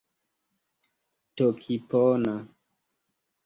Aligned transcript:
tokipona 1.35 2.35